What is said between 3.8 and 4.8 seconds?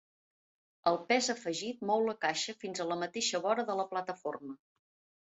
la plataforma.